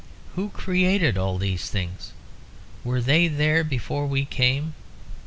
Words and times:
Who 0.33 0.49
created 0.49 1.15
all 1.15 1.37
these 1.37 1.69
things? 1.69 2.11
Were 2.83 3.01
they 3.01 3.27
there 3.27 3.63
before 3.63 4.07
we 4.07 4.25
came? 4.25 4.73